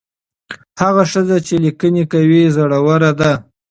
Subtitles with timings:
[0.81, 3.31] هغه ښځه چې لیکنې کوي زړوره ده.